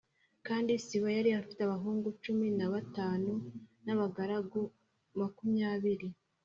[0.47, 3.31] Kandi Siba yari afite abahungu cumi na batanu
[3.85, 4.59] n’abagaragu
[5.19, 6.07] makumyabiri.